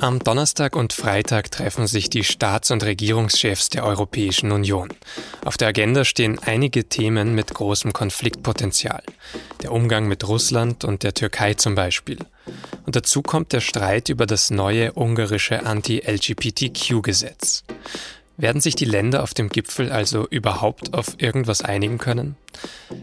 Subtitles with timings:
[0.00, 4.90] Am Donnerstag und Freitag treffen sich die Staats- und Regierungschefs der Europäischen Union.
[5.44, 9.02] Auf der Agenda stehen einige Themen mit großem Konfliktpotenzial.
[9.62, 12.18] Der Umgang mit Russland und der Türkei zum Beispiel.
[12.84, 17.64] Und dazu kommt der Streit über das neue ungarische Anti-LGBTQ-Gesetz.
[18.36, 22.36] Werden sich die Länder auf dem Gipfel also überhaupt auf irgendwas einigen können?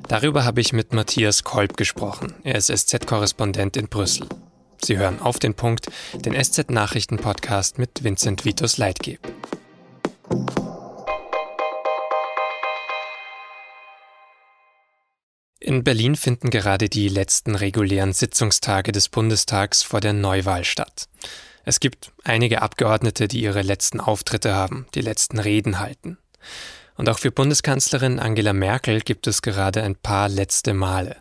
[0.07, 2.35] Darüber habe ich mit Matthias Kolb gesprochen.
[2.43, 4.27] Er ist SZ-Korrespondent in Brüssel.
[4.83, 9.19] Sie hören auf den Punkt, den SZ-Nachrichten-Podcast mit Vincent Vitus Leitgeb.
[15.61, 21.07] In Berlin finden gerade die letzten regulären Sitzungstage des Bundestags vor der Neuwahl statt.
[21.63, 26.17] Es gibt einige Abgeordnete, die ihre letzten Auftritte haben, die letzten Reden halten.
[26.97, 31.15] Und auch für Bundeskanzlerin Angela Merkel gibt es gerade ein paar letzte Male.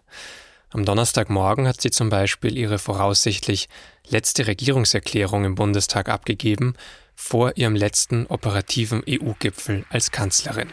[0.72, 3.68] Am Donnerstagmorgen hat sie zum Beispiel ihre voraussichtlich
[4.08, 6.74] letzte Regierungserklärung im Bundestag abgegeben,
[7.14, 10.68] vor ihrem letzten operativen EU-Gipfel als Kanzlerin.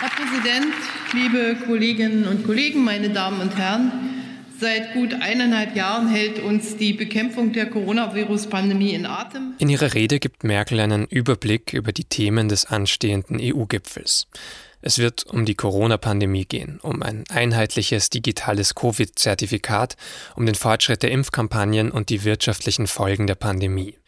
[0.00, 0.74] Herr Präsident,
[1.12, 3.92] liebe Kolleginnen und Kollegen, meine Damen und Herren!
[4.58, 9.54] Seit gut eineinhalb Jahren hält uns die Bekämpfung der Coronavirus-Pandemie in Atem.
[9.56, 14.26] In ihrer Rede gibt Merkel einen Überblick über die Themen des anstehenden EU-Gipfels.
[14.82, 19.96] Es wird um die Corona-Pandemie gehen, um ein einheitliches digitales Covid-Zertifikat,
[20.36, 23.98] um den Fortschritt der Impfkampagnen und die wirtschaftlichen Folgen der Pandemie.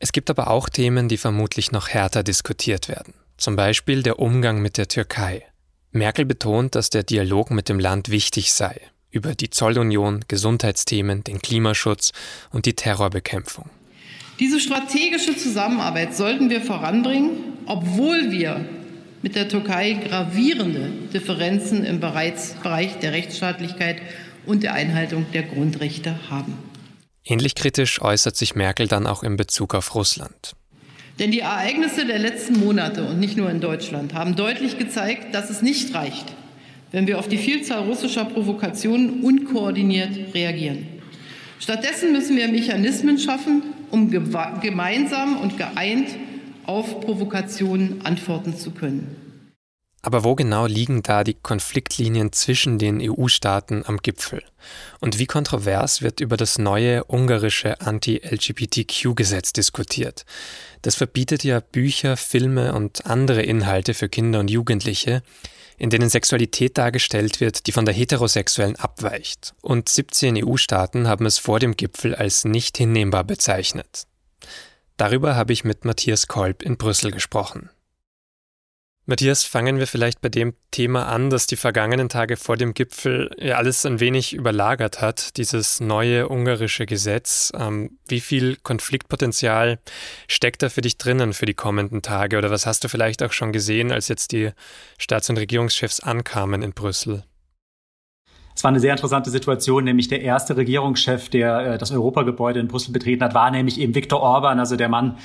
[0.00, 3.14] Es gibt aber auch Themen, die vermutlich noch härter diskutiert werden.
[3.36, 5.46] Zum Beispiel der Umgang mit der Türkei.
[5.92, 11.40] Merkel betont, dass der Dialog mit dem Land wichtig sei, über die Zollunion, Gesundheitsthemen, den
[11.40, 12.12] Klimaschutz
[12.50, 13.68] und die Terrorbekämpfung.
[14.38, 18.64] Diese strategische Zusammenarbeit sollten wir voranbringen, obwohl wir
[19.22, 24.00] mit der Türkei gravierende Differenzen im Bereich der Rechtsstaatlichkeit
[24.46, 26.56] und der Einhaltung der Grundrechte haben.
[27.24, 30.54] Ähnlich kritisch äußert sich Merkel dann auch in Bezug auf Russland.
[31.18, 35.50] Denn die Ereignisse der letzten Monate und nicht nur in Deutschland haben deutlich gezeigt, dass
[35.50, 36.24] es nicht reicht,
[36.92, 40.86] wenn wir auf die Vielzahl russischer Provokationen unkoordiniert reagieren.
[41.58, 46.08] Stattdessen müssen wir Mechanismen schaffen, um gemeinsam und geeint
[46.70, 49.16] auf Provokationen antworten zu können.
[50.02, 54.42] Aber wo genau liegen da die Konfliktlinien zwischen den EU-Staaten am Gipfel?
[55.00, 60.24] Und wie kontrovers wird über das neue ungarische Anti-LGBTQ-Gesetz diskutiert?
[60.82, 65.22] Das verbietet ja Bücher, Filme und andere Inhalte für Kinder und Jugendliche,
[65.76, 69.54] in denen Sexualität dargestellt wird, die von der heterosexuellen abweicht.
[69.60, 74.06] Und 17 EU-Staaten haben es vor dem Gipfel als nicht hinnehmbar bezeichnet.
[75.00, 77.70] Darüber habe ich mit Matthias Kolb in Brüssel gesprochen.
[79.06, 83.30] Matthias, fangen wir vielleicht bei dem Thema an, das die vergangenen Tage vor dem Gipfel
[83.38, 87.50] ja alles ein wenig überlagert hat, dieses neue ungarische Gesetz.
[87.56, 89.78] Ähm, wie viel Konfliktpotenzial
[90.28, 92.36] steckt da für dich drinnen für die kommenden Tage?
[92.36, 94.50] Oder was hast du vielleicht auch schon gesehen, als jetzt die
[94.98, 97.24] Staats- und Regierungschefs ankamen in Brüssel?
[98.60, 102.68] Es war eine sehr interessante Situation, nämlich der erste Regierungschef, der äh, das Europagebäude in
[102.68, 105.16] Brüssel betreten hat, war nämlich eben Viktor Orban, also der Mann,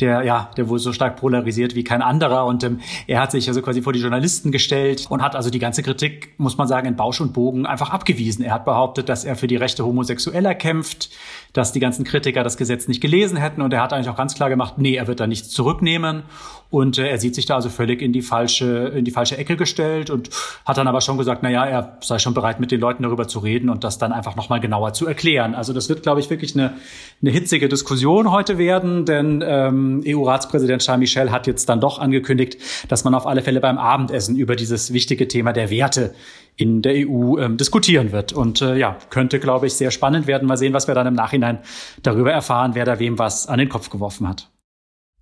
[0.00, 2.44] der ja, der wohl so stark polarisiert wie kein anderer.
[2.44, 5.58] Und ähm, er hat sich also quasi vor die Journalisten gestellt und hat also die
[5.58, 8.44] ganze Kritik, muss man sagen, in Bausch und Bogen einfach abgewiesen.
[8.44, 11.10] Er hat behauptet, dass er für die Rechte Homosexueller kämpft,
[11.52, 13.62] dass die ganzen Kritiker das Gesetz nicht gelesen hätten.
[13.62, 16.24] Und er hat eigentlich auch ganz klar gemacht, nee, er wird da nichts zurücknehmen.
[16.68, 19.56] Und äh, er sieht sich da also völlig in die falsche, in die falsche Ecke
[19.56, 20.30] gestellt und
[20.64, 23.28] hat dann aber schon gesagt, na ja, er sei schon bereit, mit den Leuten darüber
[23.28, 25.54] zu reden und das dann einfach nochmal genauer zu erklären.
[25.54, 26.74] Also das wird, glaube ich, wirklich eine,
[27.22, 32.58] eine hitzige Diskussion heute werden, denn ähm, EU-Ratspräsident Charles Michel hat jetzt dann doch angekündigt,
[32.88, 36.14] dass man auf alle Fälle beim Abendessen über dieses wichtige Thema der Werte
[36.56, 38.32] in der EU ähm, diskutieren wird.
[38.32, 40.48] Und äh, ja, könnte, glaube ich, sehr spannend werden.
[40.48, 41.58] Mal sehen, was wir dann im Nachhinein
[42.02, 44.50] darüber erfahren, wer da wem was an den Kopf geworfen hat.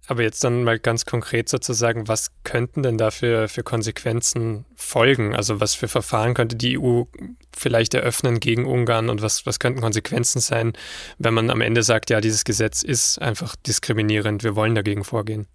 [0.07, 5.35] Aber jetzt dann mal ganz konkret sozusagen, was könnten denn da für, für Konsequenzen folgen?
[5.35, 7.05] Also was für Verfahren könnte die EU
[7.57, 10.75] vielleicht eröffnen gegen Ungarn und was, was könnten Konsequenzen sein,
[11.19, 15.47] wenn man am Ende sagt, ja, dieses Gesetz ist einfach diskriminierend, wir wollen dagegen vorgehen?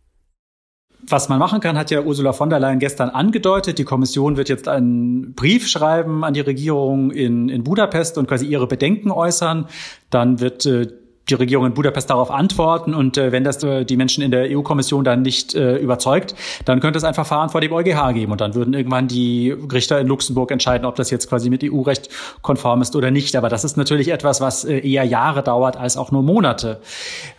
[1.07, 3.77] Was man machen kann, hat ja Ursula von der Leyen gestern angedeutet.
[3.77, 8.45] Die Kommission wird jetzt einen Brief schreiben an die Regierung in, in Budapest und quasi
[8.45, 9.67] ihre Bedenken äußern.
[10.09, 10.87] Dann wird äh,
[11.29, 12.93] die Regierung in Budapest darauf antworten.
[12.93, 16.35] Und äh, wenn das äh, die Menschen in der EU-Kommission dann nicht äh, überzeugt,
[16.65, 18.31] dann könnte es ein Verfahren vor dem EuGH geben.
[18.31, 22.09] Und dann würden irgendwann die Richter in Luxemburg entscheiden, ob das jetzt quasi mit EU-Recht
[22.41, 23.35] konform ist oder nicht.
[23.35, 26.79] Aber das ist natürlich etwas, was äh, eher Jahre dauert als auch nur Monate.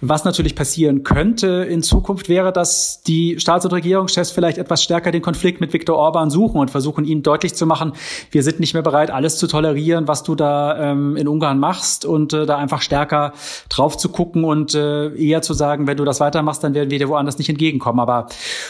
[0.01, 5.11] Was natürlich passieren könnte in Zukunft wäre, dass die Staats- und Regierungschefs vielleicht etwas stärker
[5.11, 7.93] den Konflikt mit Viktor Orban suchen und versuchen, ihnen deutlich zu machen,
[8.31, 12.05] wir sind nicht mehr bereit, alles zu tolerieren, was du da ähm, in Ungarn machst
[12.05, 13.33] und äh, da einfach stärker
[13.69, 16.99] drauf zu gucken und äh, eher zu sagen, wenn du das weitermachst, dann werden wir
[16.99, 18.01] dir woanders nicht entgegenkommen.
[18.01, 18.27] Aber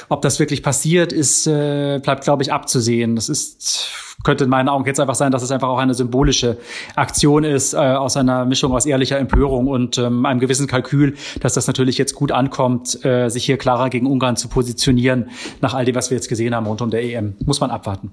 [0.08, 3.16] ob das wirklich passiert, ist, äh, bleibt, glaube ich, abzusehen.
[3.16, 3.90] Das ist
[4.22, 6.58] könnte in meinen Augen jetzt einfach sein, dass es einfach auch eine symbolische
[6.96, 11.54] Aktion ist, äh, aus einer Mischung aus ehrlicher Empörung und ähm, einem gewissen Kalkül, dass
[11.54, 15.30] das natürlich jetzt gut ankommt, äh, sich hier klarer gegen Ungarn zu positionieren,
[15.60, 17.34] nach all dem, was wir jetzt gesehen haben rund um der EM.
[17.44, 18.12] Muss man abwarten.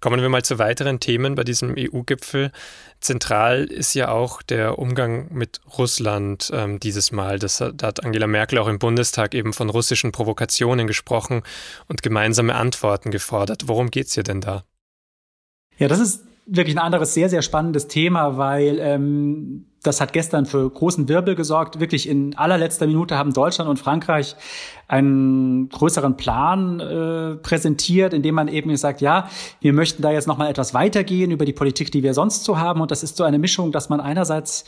[0.00, 2.52] Kommen wir mal zu weiteren Themen bei diesem EU-Gipfel.
[3.00, 7.38] Zentral ist ja auch der Umgang mit Russland ähm, dieses Mal.
[7.38, 11.42] Das, da hat Angela Merkel auch im Bundestag eben von russischen Provokationen gesprochen
[11.86, 13.64] und gemeinsame Antworten gefordert.
[13.66, 14.64] Worum geht es hier denn da?
[15.76, 20.44] Ja, das ist wirklich ein anderes sehr, sehr spannendes Thema, weil ähm, das hat gestern
[20.44, 21.80] für großen Wirbel gesorgt.
[21.80, 24.36] Wirklich in allerletzter Minute haben Deutschland und Frankreich
[24.88, 29.28] einen größeren Plan äh, präsentiert, in dem man eben sagt, ja,
[29.60, 32.58] wir möchten da jetzt noch mal etwas weitergehen über die Politik, die wir sonst so
[32.58, 32.80] haben.
[32.80, 34.64] Und das ist so eine Mischung, dass man einerseits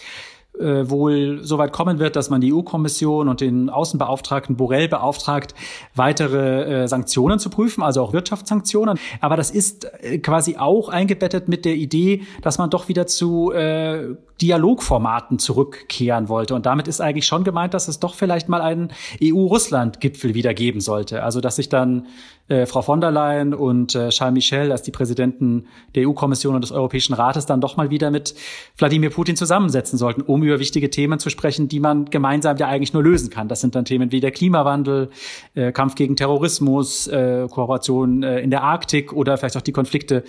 [0.58, 5.54] äh, wohl so weit kommen wird, dass man die EU-Kommission und den Außenbeauftragten Borrell beauftragt,
[5.94, 8.98] weitere äh, Sanktionen zu prüfen, also auch Wirtschaftssanktionen.
[9.20, 13.50] Aber das ist äh, quasi auch eingebettet mit der Idee, dass man doch wieder zu
[13.52, 16.54] äh, Dialogformaten zurückkehren wollte.
[16.54, 20.80] Und damit ist eigentlich schon gemeint, dass es doch vielleicht mal einen EU-Russland-Gipfel wieder geben
[20.80, 21.22] sollte.
[21.22, 22.06] Also dass sich dann
[22.48, 26.62] äh, Frau von der Leyen und äh, Charles Michel als die Präsidenten der EU-Kommission und
[26.62, 28.34] des Europäischen Rates dann doch mal wieder mit
[28.76, 32.92] Wladimir Putin zusammensetzen sollten, um über wichtige Themen zu sprechen, die man gemeinsam ja eigentlich
[32.92, 33.48] nur lösen kann.
[33.48, 35.10] Das sind dann Themen wie der Klimawandel,
[35.54, 40.24] äh, Kampf gegen Terrorismus, äh, Kooperation äh, in der Arktik oder vielleicht auch die Konflikte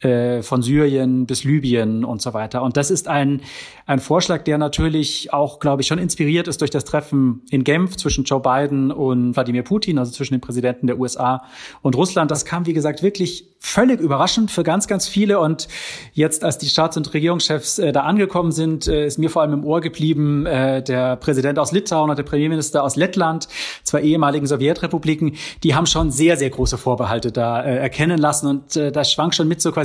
[0.00, 2.62] äh, von Syrien bis Libyen und so weiter.
[2.62, 3.40] Und das ist ein,
[3.86, 7.96] ein Vorschlag, der natürlich auch, glaube ich, schon inspiriert ist durch das Treffen in Genf
[7.96, 11.44] zwischen Joe Biden und Wladimir Putin, also zwischen den Präsidenten der USA
[11.82, 12.30] und Russland.
[12.30, 15.40] Das kam, wie gesagt, wirklich völlig überraschend für ganz, ganz viele.
[15.40, 15.68] Und
[16.12, 19.54] jetzt, als die Staats- und Regierungschefs äh, da angekommen sind, äh, ist mir vor allem
[19.54, 23.48] im Ohr geblieben, äh, der Präsident aus Litauen und der Premierminister aus Lettland,
[23.82, 28.48] zwei ehemaligen Sowjetrepubliken, die haben schon sehr, sehr große Vorbehalte da äh, erkennen lassen.
[28.48, 29.83] Und äh, da schwang schon mit so quasi,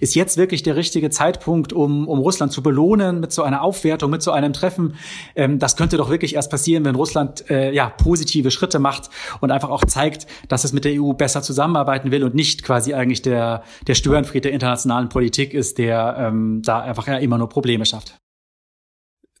[0.00, 4.10] ist jetzt wirklich der richtige Zeitpunkt, um, um Russland zu belohnen mit so einer Aufwertung,
[4.10, 4.94] mit so einem Treffen.
[5.34, 9.10] Ähm, das könnte doch wirklich erst passieren, wenn Russland äh, ja positive Schritte macht
[9.40, 12.94] und einfach auch zeigt, dass es mit der EU besser zusammenarbeiten will und nicht quasi
[12.94, 17.48] eigentlich der, der Störenfried der internationalen Politik ist, der ähm, da einfach ja immer nur
[17.48, 18.18] Probleme schafft.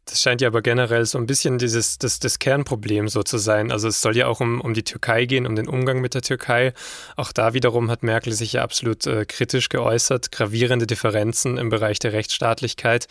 [0.08, 3.70] Das scheint ja aber generell so ein bisschen dieses, das, das Kernproblem so zu sein.
[3.70, 6.22] Also es soll ja auch um, um die Türkei gehen, um den Umgang mit der
[6.22, 6.72] Türkei.
[7.16, 11.98] Auch da wiederum hat Merkel sich ja absolut äh, kritisch geäußert, gravierende Differenzen im Bereich
[11.98, 13.06] der Rechtsstaatlichkeit.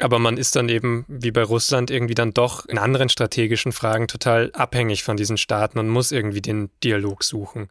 [0.00, 4.08] Aber man ist dann eben, wie bei Russland, irgendwie dann doch in anderen strategischen Fragen
[4.08, 7.68] total abhängig von diesen Staaten und muss irgendwie den Dialog suchen.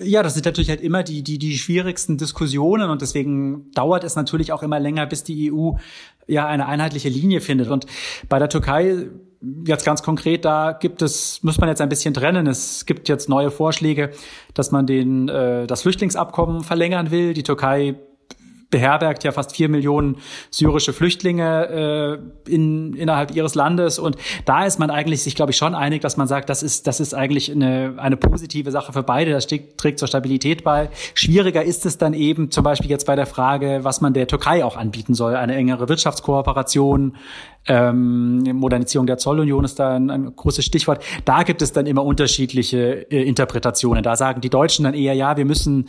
[0.00, 4.16] Ja, das sind natürlich halt immer die, die, die schwierigsten Diskussionen und deswegen dauert es
[4.16, 5.72] natürlich auch immer länger, bis die EU
[6.26, 7.68] ja eine einheitliche Linie findet.
[7.68, 7.86] Und
[8.28, 9.06] bei der Türkei
[9.66, 12.46] jetzt ganz konkret, da gibt es, muss man jetzt ein bisschen trennen.
[12.46, 14.10] Es gibt jetzt neue Vorschläge,
[14.54, 17.34] dass man den, äh, das Flüchtlingsabkommen verlängern will.
[17.34, 17.96] Die Türkei
[18.74, 20.16] beherbergt ja fast vier Millionen
[20.50, 22.18] syrische Flüchtlinge
[22.48, 24.00] äh, in, innerhalb ihres Landes.
[24.00, 24.16] Und
[24.46, 26.98] da ist man eigentlich sich, glaube ich, schon einig, dass man sagt, das ist, das
[26.98, 29.30] ist eigentlich eine, eine positive Sache für beide.
[29.30, 30.90] Das trägt zur Stabilität bei.
[31.14, 34.64] Schwieriger ist es dann eben zum Beispiel jetzt bei der Frage, was man der Türkei
[34.64, 35.36] auch anbieten soll.
[35.36, 37.14] Eine engere Wirtschaftskooperation,
[37.66, 41.02] ähm, Modernisierung der Zollunion ist da ein, ein großes Stichwort.
[41.24, 44.02] Da gibt es dann immer unterschiedliche äh, Interpretationen.
[44.02, 45.86] Da sagen die Deutschen dann eher, ja, wir müssen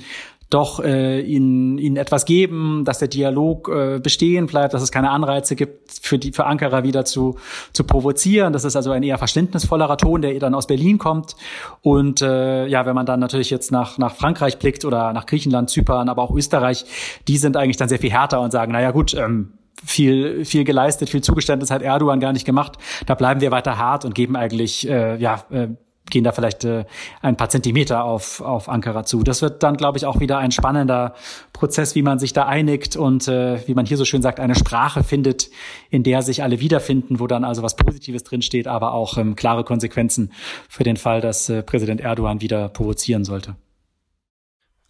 [0.49, 5.09] doch äh, ihnen, ihnen etwas geben, dass der Dialog äh, bestehen bleibt, dass es keine
[5.09, 7.37] Anreize gibt, für, die, für Ankara wieder zu,
[7.73, 8.53] zu provozieren.
[8.53, 11.35] Das ist also ein eher verständnisvollerer Ton, der dann aus Berlin kommt.
[11.81, 15.69] Und äh, ja, wenn man dann natürlich jetzt nach, nach Frankreich blickt oder nach Griechenland,
[15.69, 16.85] Zypern, aber auch Österreich,
[17.27, 21.09] die sind eigentlich dann sehr viel härter und sagen, naja gut, ähm, viel, viel geleistet,
[21.09, 22.73] viel Zugeständnis hat Erdogan gar nicht gemacht.
[23.05, 25.67] Da bleiben wir weiter hart und geben eigentlich äh, ja, äh,
[26.09, 26.85] gehen da vielleicht äh,
[27.21, 29.23] ein paar Zentimeter auf, auf Ankara zu.
[29.23, 31.15] Das wird dann, glaube ich, auch wieder ein spannender
[31.53, 34.55] Prozess, wie man sich da einigt und äh, wie man hier so schön sagt, eine
[34.55, 35.49] Sprache findet,
[35.89, 39.63] in der sich alle wiederfinden, wo dann also was Positives drinsteht, aber auch ähm, klare
[39.63, 40.31] Konsequenzen
[40.69, 43.55] für den Fall, dass äh, Präsident Erdogan wieder provozieren sollte.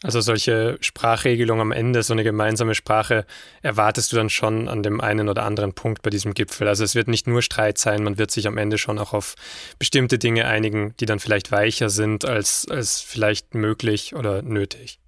[0.05, 3.25] Also solche Sprachregelungen am Ende, so eine gemeinsame Sprache,
[3.63, 6.67] erwartest du dann schon an dem einen oder anderen Punkt bei diesem Gipfel.
[6.67, 9.33] Also es wird nicht nur Streit sein, man wird sich am Ende schon auch auf
[9.79, 14.99] bestimmte Dinge einigen, die dann vielleicht weicher sind als, als vielleicht möglich oder nötig.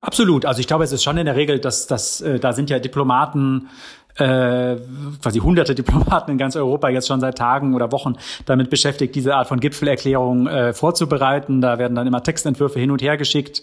[0.00, 0.46] Absolut.
[0.46, 2.80] Also ich glaube, es ist schon in der Regel, dass, dass äh, da sind ja
[2.80, 3.68] Diplomaten
[4.16, 4.76] äh,
[5.22, 8.14] quasi hunderte Diplomaten in ganz Europa jetzt schon seit Tagen oder Wochen
[8.46, 11.60] damit beschäftigt, diese Art von Gipfelerklärung äh, vorzubereiten.
[11.60, 13.62] Da werden dann immer Textentwürfe hin und her geschickt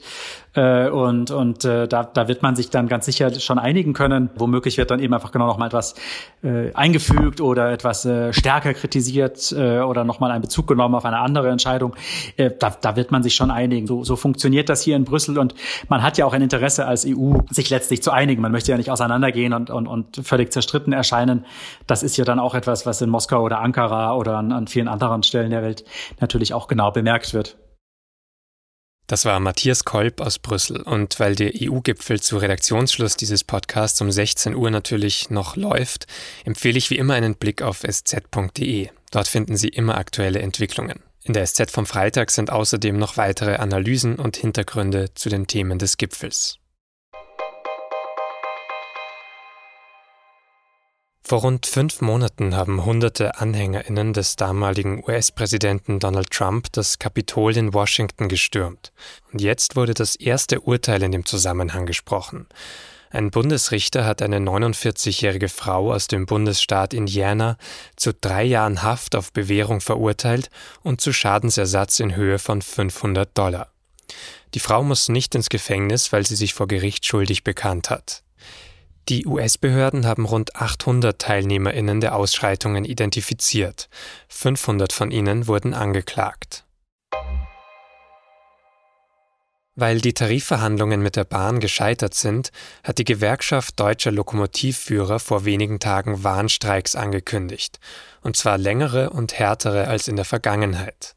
[0.53, 4.29] äh, und, und äh, da, da wird man sich dann ganz sicher schon einigen können.
[4.36, 5.96] Womöglich wird dann eben einfach genau noch mal etwas
[6.43, 11.05] äh, eingefügt oder etwas äh, stärker kritisiert äh, oder noch mal einen Bezug genommen auf
[11.05, 11.96] eine andere Entscheidung.
[12.36, 13.88] Äh, da, da wird man sich schon einigen.
[13.88, 15.55] So, so funktioniert das hier in Brüssel und
[15.88, 18.41] man hat ja auch ein Interesse als EU, sich letztlich zu einigen.
[18.41, 21.46] Man möchte ja nicht auseinandergehen und, und, und völlig zerstritten erscheinen.
[21.88, 24.88] Das ist ja dann auch etwas, was in Moskau oder Ankara oder an, an vielen
[24.88, 25.86] anderen Stellen der Welt
[26.20, 27.58] natürlich auch genau bemerkt wird.
[29.12, 30.82] Das war Matthias Kolb aus Brüssel.
[30.84, 36.08] Und weil der EU-Gipfel zu Redaktionsschluss dieses Podcasts um 16 Uhr natürlich noch läuft,
[36.46, 38.88] empfehle ich wie immer einen Blick auf sz.de.
[39.12, 41.02] Dort finden Sie immer aktuelle Entwicklungen.
[41.24, 45.78] In der SZ vom Freitag sind außerdem noch weitere Analysen und Hintergründe zu den Themen
[45.78, 46.61] des Gipfels.
[51.24, 57.74] Vor rund fünf Monaten haben hunderte AnhängerInnen des damaligen US-Präsidenten Donald Trump das Kapitol in
[57.74, 58.92] Washington gestürmt.
[59.32, 62.48] Und jetzt wurde das erste Urteil in dem Zusammenhang gesprochen.
[63.12, 67.58] Ein Bundesrichter hat eine 49-jährige Frau aus dem Bundesstaat Indiana
[67.98, 70.50] zu drei Jahren Haft auf Bewährung verurteilt
[70.82, 73.68] und zu Schadensersatz in Höhe von 500 Dollar.
[74.54, 78.24] Die Frau muss nicht ins Gefängnis, weil sie sich vor Gericht schuldig bekannt hat.
[79.10, 83.89] Die US-Behörden haben rund 800 Teilnehmerinnen der Ausschreitungen identifiziert.
[84.29, 86.65] 500 von ihnen wurden angeklagt.
[89.75, 92.51] Weil die Tarifverhandlungen mit der Bahn gescheitert sind,
[92.84, 97.79] hat die Gewerkschaft deutscher Lokomotivführer vor wenigen Tagen Warnstreiks angekündigt,
[98.22, 101.15] und zwar längere und härtere als in der Vergangenheit.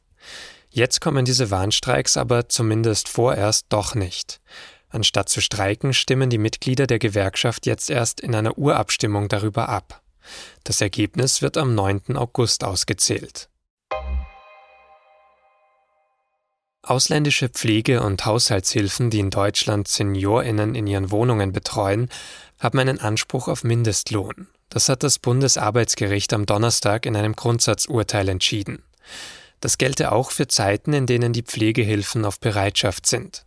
[0.69, 4.41] Jetzt kommen diese Warnstreiks aber zumindest vorerst doch nicht.
[4.89, 10.01] Anstatt zu streiken, stimmen die Mitglieder der Gewerkschaft jetzt erst in einer Urabstimmung darüber ab.
[10.63, 12.15] Das Ergebnis wird am 9.
[12.15, 13.49] August ausgezählt.
[16.81, 22.09] Ausländische Pflege- und Haushaltshilfen, die in Deutschland Seniorinnen in ihren Wohnungen betreuen,
[22.59, 24.47] haben einen Anspruch auf Mindestlohn.
[24.69, 28.83] Das hat das Bundesarbeitsgericht am Donnerstag in einem Grundsatzurteil entschieden.
[29.61, 33.45] Das gelte auch für Zeiten, in denen die Pflegehilfen auf Bereitschaft sind.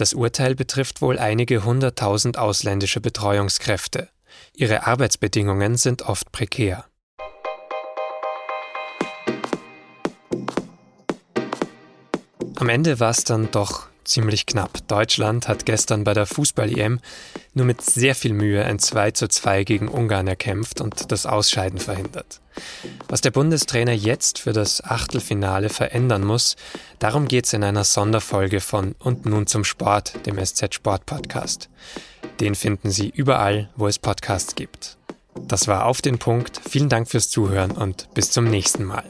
[0.00, 4.08] Das Urteil betrifft wohl einige hunderttausend ausländische Betreuungskräfte.
[4.54, 6.86] Ihre Arbeitsbedingungen sind oft prekär.
[12.56, 14.86] Am Ende war es dann doch ziemlich knapp.
[14.88, 17.00] Deutschland hat gestern bei der Fußball-EM
[17.54, 21.78] nur mit sehr viel Mühe ein 2 zu 2 gegen Ungarn erkämpft und das Ausscheiden
[21.78, 22.40] verhindert.
[23.08, 26.56] Was der Bundestrainer jetzt für das Achtelfinale verändern muss,
[26.98, 31.68] darum geht es in einer Sonderfolge von Und nun zum Sport, dem SZ Sport Podcast.
[32.40, 34.96] Den finden Sie überall, wo es Podcasts gibt.
[35.46, 36.60] Das war auf den Punkt.
[36.68, 39.04] Vielen Dank fürs Zuhören und bis zum nächsten Mal.